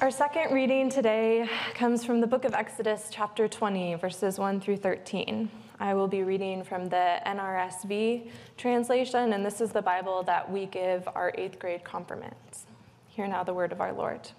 [0.00, 4.78] Our second reading today comes from the book of Exodus, chapter 20, verses 1 through
[4.78, 5.50] 13.
[5.78, 10.64] I will be reading from the NRSV translation, and this is the Bible that we
[10.64, 12.64] give our eighth grade confirmands.
[13.08, 14.30] Hear now the word of our Lord.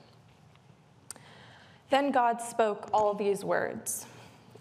[1.92, 4.08] Then God spoke all these words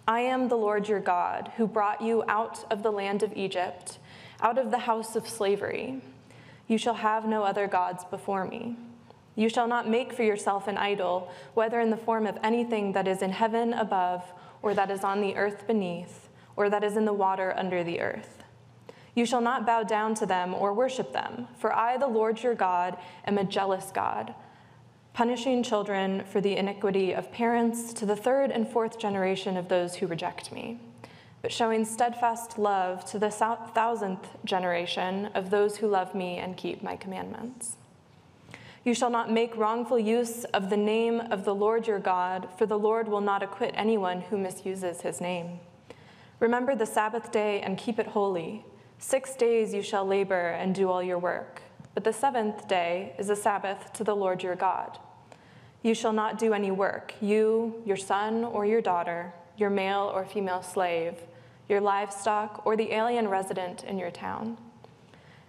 [0.06, 3.98] I am the Lord your God, who brought you out of the land of Egypt,
[4.42, 6.02] out of the house of slavery.
[6.68, 8.76] You shall have no other gods before me.
[9.36, 13.08] You shall not make for yourself an idol, whether in the form of anything that
[13.08, 14.24] is in heaven above,
[14.62, 18.00] or that is on the earth beneath, or that is in the water under the
[18.00, 18.42] earth.
[19.14, 22.54] You shall not bow down to them or worship them, for I, the Lord your
[22.54, 24.34] God, am a jealous God,
[25.12, 29.96] punishing children for the iniquity of parents to the third and fourth generation of those
[29.96, 30.80] who reject me,
[31.42, 36.82] but showing steadfast love to the thousandth generation of those who love me and keep
[36.82, 37.76] my commandments.
[38.82, 42.64] You shall not make wrongful use of the name of the Lord your God, for
[42.64, 45.60] the Lord will not acquit anyone who misuses his name.
[46.38, 48.64] Remember the Sabbath day and keep it holy.
[48.98, 51.60] Six days you shall labor and do all your work,
[51.92, 54.98] but the seventh day is a Sabbath to the Lord your God.
[55.82, 60.24] You shall not do any work, you, your son or your daughter, your male or
[60.24, 61.16] female slave,
[61.68, 64.56] your livestock, or the alien resident in your town.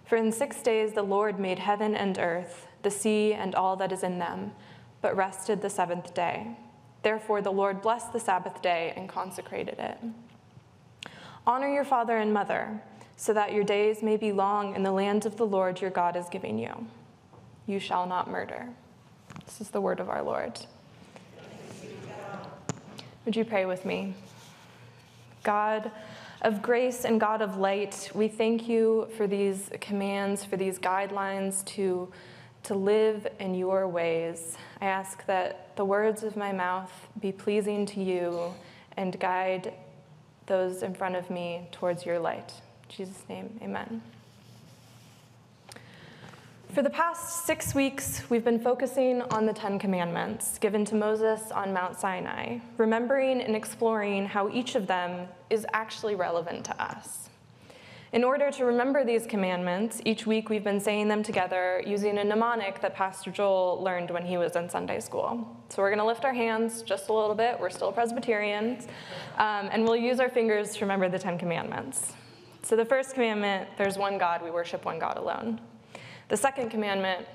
[0.04, 3.92] For in six days the Lord made heaven and earth the sea and all that
[3.92, 4.52] is in them,
[5.00, 6.56] but rested the seventh day.
[7.02, 9.98] Therefore, the Lord blessed the Sabbath day and consecrated it.
[11.46, 12.80] Honor your father and mother,
[13.16, 16.16] so that your days may be long in the land of the Lord your God
[16.16, 16.86] is giving you.
[17.66, 18.68] You shall not murder.
[19.44, 20.60] This is the word of our Lord.
[23.24, 24.14] Would you pray with me?
[25.42, 25.90] God
[26.42, 31.64] of grace and God of light, we thank you for these commands, for these guidelines
[31.66, 32.10] to
[32.64, 34.56] to live in your ways.
[34.80, 38.54] I ask that the words of my mouth be pleasing to you
[38.96, 39.72] and guide
[40.46, 42.52] those in front of me towards your light.
[42.88, 44.02] In Jesus' name, amen.
[46.72, 51.50] For the past six weeks, we've been focusing on the Ten Commandments given to Moses
[51.50, 57.28] on Mount Sinai, remembering and exploring how each of them is actually relevant to us.
[58.12, 62.24] In order to remember these commandments, each week we've been saying them together using a
[62.24, 65.56] mnemonic that Pastor Joel learned when he was in Sunday school.
[65.70, 67.58] So we're going to lift our hands just a little bit.
[67.58, 68.86] We're still Presbyterians.
[69.38, 72.12] Um, and we'll use our fingers to remember the Ten Commandments.
[72.60, 75.58] So the first commandment, there's one God, we worship one God alone.
[76.28, 77.26] The second commandment,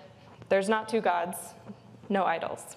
[0.48, 1.38] there's not two gods,
[2.08, 2.76] no idols.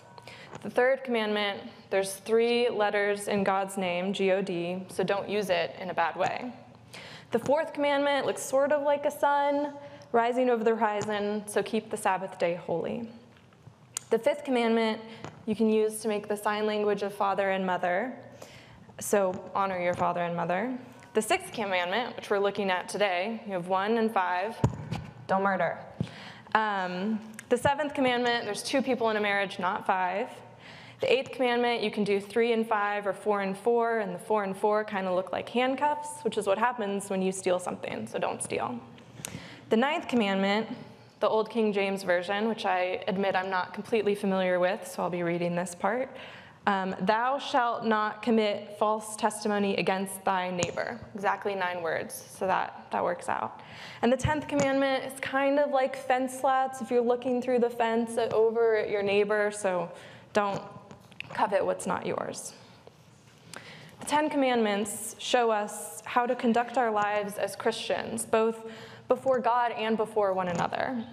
[0.62, 1.60] The third commandment,
[1.90, 5.94] there's three letters in God's name, G O D, so don't use it in a
[5.94, 6.50] bad way.
[7.30, 9.74] The fourth commandment looks sort of like a sun
[10.10, 13.08] rising over the horizon, so keep the Sabbath day holy.
[14.10, 15.00] The fifth commandment
[15.46, 18.16] you can use to make the sign language of father and mother,
[18.98, 20.76] so honor your father and mother.
[21.14, 24.56] The sixth commandment, which we're looking at today, you have one and five,
[25.28, 25.78] don't murder.
[26.56, 30.28] Um, the seventh commandment, there's two people in a marriage, not five.
[31.00, 34.18] The eighth commandment, you can do three and five or four and four, and the
[34.18, 37.58] four and four kind of look like handcuffs, which is what happens when you steal
[37.58, 38.78] something, so don't steal.
[39.70, 40.68] The ninth commandment,
[41.20, 45.10] the Old King James Version, which I admit I'm not completely familiar with, so I'll
[45.10, 46.14] be reading this part.
[46.66, 51.00] Um, Thou shalt not commit false testimony against thy neighbor.
[51.14, 53.62] Exactly nine words, so that, that works out.
[54.02, 57.70] And the tenth commandment is kind of like fence slats if you're looking through the
[57.70, 59.90] fence over at your neighbor, so
[60.34, 60.62] don't
[61.34, 62.54] covet what's not yours.
[64.00, 68.66] The Ten Commandments show us how to conduct our lives as Christians, both
[69.08, 71.04] before God and before one another.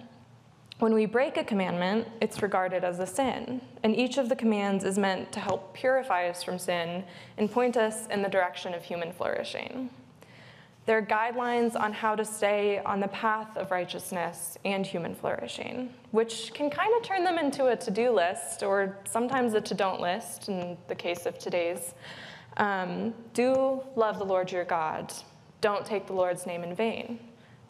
[0.78, 4.84] When we break a commandment, it's regarded as a sin, and each of the commands
[4.84, 7.04] is meant to help purify us from sin
[7.36, 9.90] and point us in the direction of human flourishing.
[10.88, 15.92] There are guidelines on how to stay on the path of righteousness and human flourishing,
[16.12, 19.74] which can kind of turn them into a to do list or sometimes a to
[19.74, 21.92] don't list in the case of today's.
[22.56, 25.12] Um, do love the Lord your God.
[25.60, 27.20] Don't take the Lord's name in vain.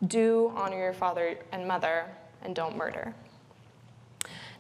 [0.07, 2.05] Do honor your father and mother,
[2.43, 3.13] and don't murder.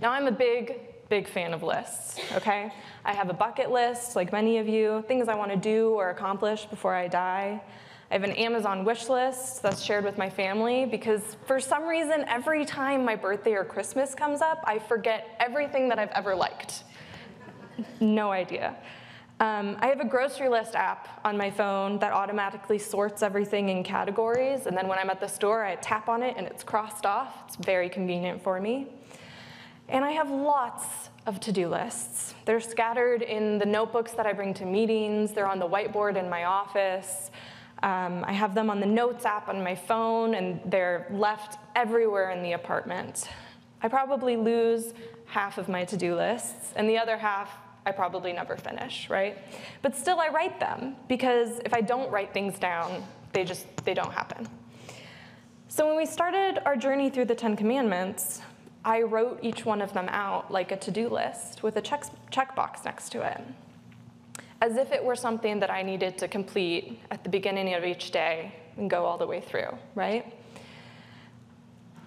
[0.00, 2.73] Now, I'm a big, big fan of lists, okay?
[3.05, 6.11] I have a bucket list, like many of you, things I want to do or
[6.11, 7.62] accomplish before I die.
[8.10, 12.25] I have an Amazon wish list that's shared with my family because for some reason,
[12.26, 16.84] every time my birthday or Christmas comes up, I forget everything that I've ever liked.
[18.00, 18.76] no idea.
[19.40, 23.84] Um, I have a grocery list app on my phone that automatically sorts everything in
[23.84, 27.05] categories, and then when I'm at the store, I tap on it and it's crossed
[27.05, 27.44] off.
[27.46, 28.87] It's very convenient for me.
[29.90, 32.34] And I have lots of to do lists.
[32.46, 36.31] They're scattered in the notebooks that I bring to meetings, they're on the whiteboard in
[36.31, 37.31] my office.
[37.83, 42.31] Um, I have them on the Notes app on my phone, and they're left everywhere
[42.31, 43.29] in the apartment.
[43.83, 44.93] I probably lose
[45.27, 47.51] half of my to do lists, and the other half
[47.87, 49.39] I probably never finish, right?
[49.81, 53.03] But still, I write them because if I don't write things down,
[53.33, 54.47] they just they don't happen.
[55.69, 58.43] So when we started our journey through the Ten Commandments,
[58.85, 62.85] I wrote each one of them out like a to-do list with a check checkbox
[62.85, 63.41] next to it,
[64.60, 68.10] as if it were something that I needed to complete at the beginning of each
[68.10, 70.34] day and go all the way through, right?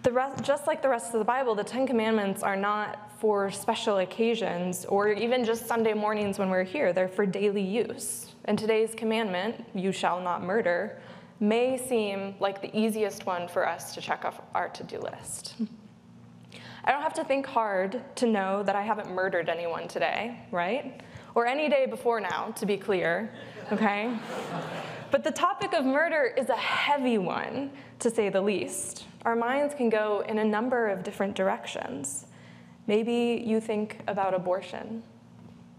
[0.10, 4.00] Rest, just like the rest of the Bible, the Ten Commandments are not for special
[4.00, 6.92] occasions or even just Sunday mornings when we're here.
[6.92, 8.34] They're for daily use.
[8.46, 11.00] And today's commandment, you shall not murder,
[11.40, 15.56] may seem like the easiest one for us to check off our to do list.
[16.84, 21.02] I don't have to think hard to know that I haven't murdered anyone today, right?
[21.36, 23.32] Or any day before now, to be clear,
[23.72, 24.18] okay?
[25.12, 29.76] but the topic of murder is a heavy one, to say the least our minds
[29.76, 32.26] can go in a number of different directions.
[32.88, 35.04] Maybe you think about abortion.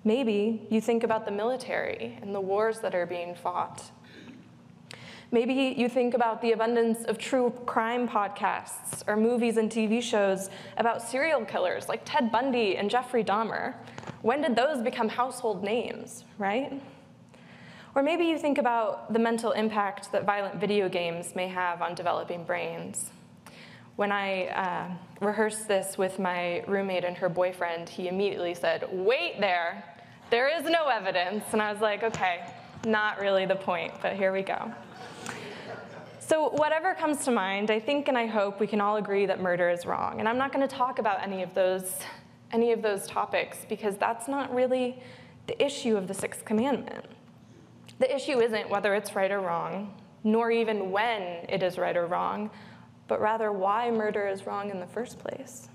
[0.04, 3.90] Maybe you think about the military and the wars that are being fought.
[5.30, 10.50] Maybe you think about the abundance of true crime podcasts or movies and TV shows
[10.76, 13.74] about serial killers like Ted Bundy and Jeffrey Dahmer.
[14.22, 16.80] When did those become household names, right?
[17.94, 21.94] Or maybe you think about the mental impact that violent video games may have on
[21.94, 23.10] developing brains.
[23.96, 29.38] When I uh, rehearsed this with my roommate and her boyfriend, he immediately said, Wait
[29.40, 29.84] there,
[30.30, 31.44] there is no evidence.
[31.52, 32.46] And I was like, Okay,
[32.86, 34.72] not really the point, but here we go.
[36.20, 39.40] So, whatever comes to mind, I think and I hope we can all agree that
[39.40, 40.18] murder is wrong.
[40.18, 41.92] And I'm not going to talk about any of those,
[42.52, 45.02] any of those topics because that's not really
[45.46, 47.06] the issue of the sixth commandment.
[47.98, 49.94] The issue isn't whether it's right or wrong,
[50.24, 52.50] nor even when it is right or wrong
[53.12, 55.68] but rather why murder is wrong in the first place.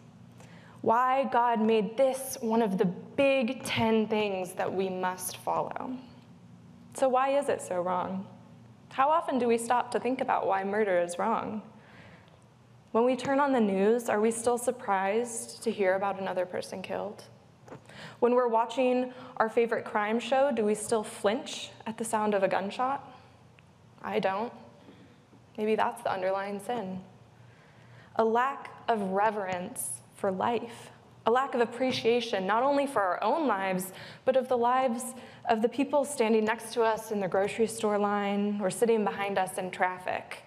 [0.81, 5.95] Why God made this one of the big 10 things that we must follow.
[6.95, 8.25] So, why is it so wrong?
[8.89, 11.61] How often do we stop to think about why murder is wrong?
[12.91, 16.81] When we turn on the news, are we still surprised to hear about another person
[16.81, 17.23] killed?
[18.19, 22.43] When we're watching our favorite crime show, do we still flinch at the sound of
[22.43, 23.03] a gunshot?
[24.01, 24.53] I don't.
[25.57, 27.01] Maybe that's the underlying sin
[28.17, 30.89] a lack of reverence for life,
[31.27, 33.91] a lack of appreciation, not only for our own lives,
[34.25, 35.03] but of the lives
[35.49, 39.37] of the people standing next to us in the grocery store line or sitting behind
[39.37, 40.43] us in traffic.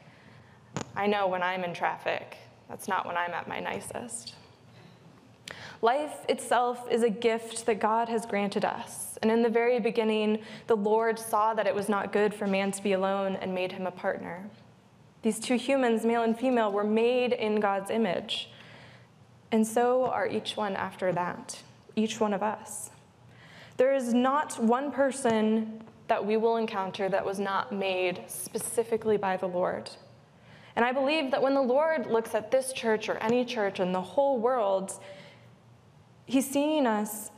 [1.01, 2.37] I know when I'm in traffic,
[2.69, 4.35] that's not when I'm at my nicest.
[5.81, 9.17] Life itself is a gift that God has granted us.
[9.23, 12.71] And in the very beginning, the Lord saw that it was not good for man
[12.73, 14.51] to be alone and made him a partner.
[15.23, 18.51] These two humans, male and female, were made in God's image.
[19.51, 21.63] And so are each one after that,
[21.97, 22.91] each one of us.
[23.79, 29.39] There is not one person that we will encounter that was not made specifically by
[29.39, 29.89] the Lord.
[30.77, 33.93] And I believe that when the Lord looks at this church or any church in
[33.93, 34.93] the whole world,
[36.27, 37.31] He's seeing us,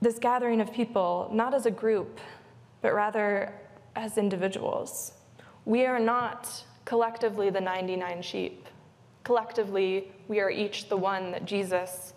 [0.00, 2.18] this gathering of people, not as a group,
[2.80, 3.52] but rather
[3.94, 5.12] as individuals.
[5.66, 8.66] We are not collectively the 99 sheep.
[9.24, 12.14] Collectively, we are each the one that Jesus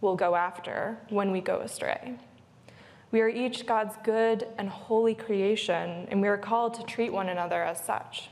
[0.00, 2.14] will go after when we go astray.
[3.10, 7.28] We are each God's good and holy creation, and we are called to treat one
[7.28, 8.30] another as such.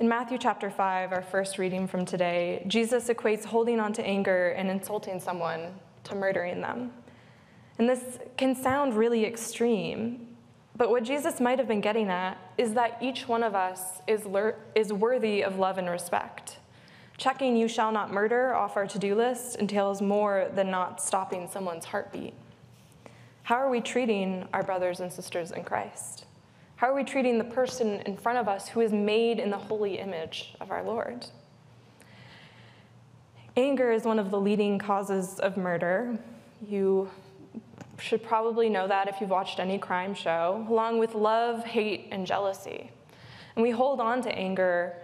[0.00, 4.48] In Matthew chapter 5, our first reading from today, Jesus equates holding on to anger
[4.52, 6.90] and insulting someone to murdering them.
[7.76, 10.26] And this can sound really extreme,
[10.74, 14.26] but what Jesus might have been getting at is that each one of us is,
[14.74, 16.56] is worthy of love and respect.
[17.18, 21.46] Checking you shall not murder off our to do list entails more than not stopping
[21.46, 22.32] someone's heartbeat.
[23.42, 26.24] How are we treating our brothers and sisters in Christ?
[26.80, 29.58] How are we treating the person in front of us who is made in the
[29.58, 31.26] holy image of our Lord?
[33.54, 36.18] Anger is one of the leading causes of murder.
[36.66, 37.10] You
[37.98, 42.26] should probably know that if you've watched any crime show, along with love, hate, and
[42.26, 42.90] jealousy.
[43.56, 44.96] And we hold on to anger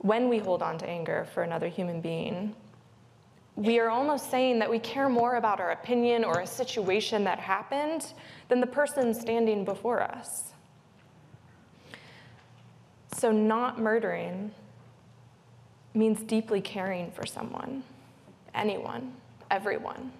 [0.00, 2.54] when we hold on to anger for another human being.
[3.56, 7.38] We are almost saying that we care more about our opinion or a situation that
[7.38, 8.12] happened
[8.48, 10.50] than the person standing before us.
[13.20, 14.50] So, not murdering
[15.92, 17.84] means deeply caring for someone,
[18.54, 19.12] anyone,
[19.50, 20.10] everyone.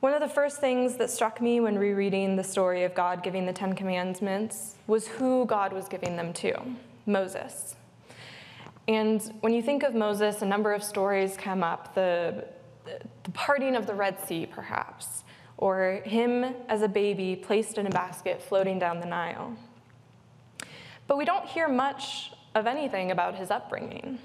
[0.00, 3.44] One of the first things that struck me when rereading the story of God giving
[3.44, 6.58] the Ten Commandments was who God was giving them to
[7.04, 7.76] Moses.
[8.88, 12.46] And when you think of Moses, a number of stories come up the,
[12.86, 15.22] the parting of the Red Sea, perhaps,
[15.58, 19.54] or him as a baby placed in a basket floating down the Nile.
[21.08, 24.20] But we don't hear much of anything about his upbringing.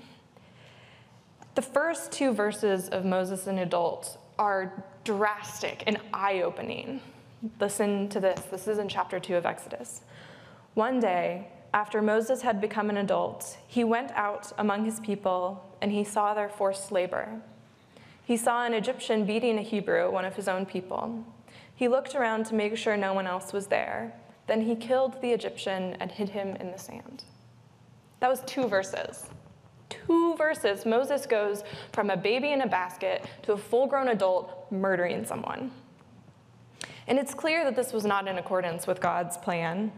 [1.56, 7.02] The first two verses of Moses an Adult are drastic and eye opening.
[7.60, 8.42] Listen to this.
[8.52, 10.02] This is in chapter 2 of Exodus.
[10.74, 15.92] One day, after Moses had become an adult, he went out among his people and
[15.92, 17.42] he saw their forced labor.
[18.26, 21.26] He saw an Egyptian beating a Hebrew, one of his own people.
[21.76, 24.14] He looked around to make sure no one else was there.
[24.48, 27.24] Then he killed the Egyptian and hid him in the sand.
[28.20, 29.30] That was two verses
[30.08, 34.72] two verses, Moses goes from a baby in a basket to a full grown adult
[34.72, 35.72] murdering someone.
[37.08, 39.92] And it's clear that this was not in accordance with God's plan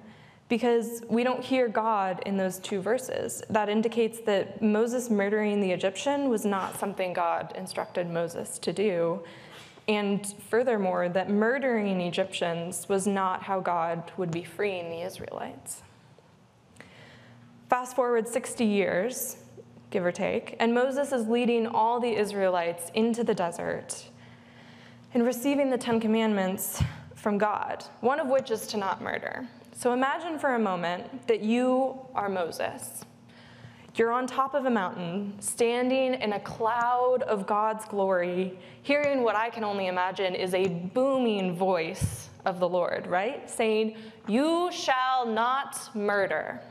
[0.47, 3.43] because we don't hear God in those two verses.
[3.49, 9.23] That indicates that Moses murdering the Egyptian was not something God instructed Moses to do.
[9.87, 15.83] And furthermore, that murdering Egyptians was not how God would be freeing the Israelites.
[17.69, 19.37] Fast forward 60 years,
[19.91, 24.05] give or take, and Moses is leading all the Israelites into the desert
[25.13, 26.83] and receiving the Ten Commandments
[27.15, 29.47] from God, one of which is to not murder.
[29.73, 33.03] So imagine for a moment that you are Moses.
[33.95, 39.37] You're on top of a mountain, standing in a cloud of God's glory, hearing what
[39.37, 43.49] I can only imagine is a booming voice of the Lord, right?
[43.49, 43.95] Saying,
[44.27, 46.61] You shall not murder.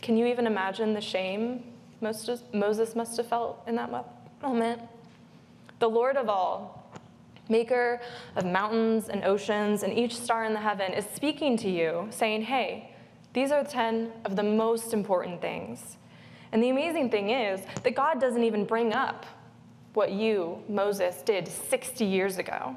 [0.00, 1.64] Can you even imagine the shame
[2.00, 3.90] Moses must have felt in that
[4.42, 4.80] moment?
[5.80, 6.88] The Lord of all,
[7.48, 8.00] maker
[8.36, 12.42] of mountains and oceans and each star in the heaven, is speaking to you, saying,
[12.42, 12.93] Hey,
[13.34, 15.98] these are 10 of the most important things.
[16.52, 19.26] And the amazing thing is that God doesn't even bring up
[19.92, 22.74] what you, Moses, did 60 years ago.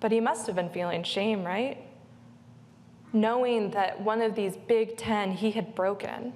[0.00, 1.78] But he must have been feeling shame, right?
[3.16, 6.32] knowing that one of these big ten he had broken,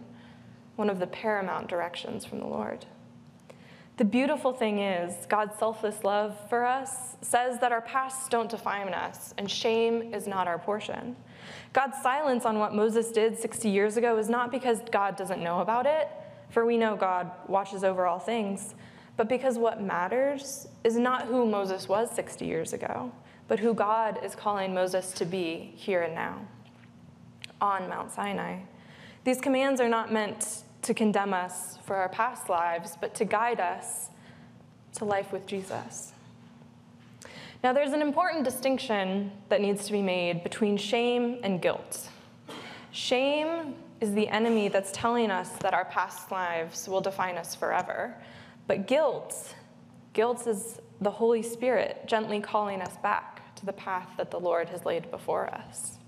[0.76, 2.86] one of the paramount directions from the Lord.
[3.98, 8.94] The beautiful thing is, God's selfless love for us says that our pasts don't define
[8.94, 11.16] us, and shame is not our portion.
[11.72, 15.60] God's silence on what Moses did 60 years ago is not because God doesn't know
[15.60, 16.08] about it,
[16.48, 18.74] for we know God watches over all things,
[19.16, 23.12] but because what matters is not who Moses was 60 years ago,
[23.48, 26.40] but who God is calling Moses to be here and now
[27.60, 28.60] on Mount Sinai.
[29.24, 33.60] These commands are not meant to condemn us for our past lives, but to guide
[33.60, 34.08] us
[34.94, 36.12] to life with Jesus.
[37.62, 42.08] Now, there's an important distinction that needs to be made between shame and guilt.
[42.90, 48.16] Shame is the enemy that's telling us that our past lives will define us forever.
[48.66, 49.54] But guilt,
[50.14, 54.70] guilt is the Holy Spirit gently calling us back to the path that the Lord
[54.70, 55.98] has laid before us.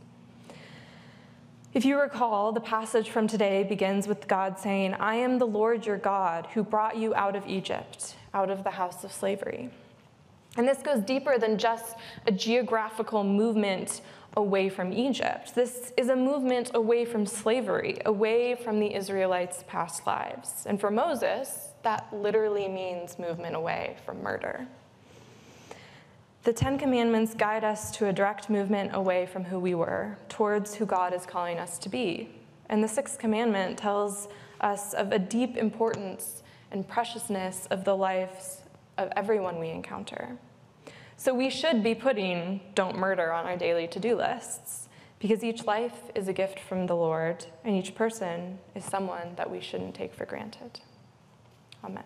[1.75, 5.85] If you recall, the passage from today begins with God saying, I am the Lord
[5.85, 9.71] your God who brought you out of Egypt, out of the house of slavery.
[10.57, 14.03] And this goes deeper than just a geographical movement
[14.37, 15.55] away from Egypt.
[15.55, 20.65] This is a movement away from slavery, away from the Israelites' past lives.
[20.67, 24.67] And for Moses, that literally means movement away from murder.
[26.45, 30.75] The Ten Commandments guide us to a direct movement away from who we were, towards
[30.75, 32.31] who God is calling us to be.
[32.69, 34.29] And the Sixth Commandment tells
[34.61, 38.62] us of a deep importance and preciousness of the lives
[39.03, 40.39] of everyone we encounter.
[41.17, 45.65] So we should be putting don't murder on our daily to do lists, because each
[45.67, 49.95] life is a gift from the Lord, and each person is someone that we shouldn't
[49.95, 50.81] take for granted.
[51.85, 52.05] Amen.